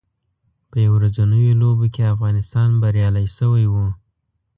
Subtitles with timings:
[0.69, 3.75] په یو ورځنیو لوبو کې افغانستان بریالی شوی و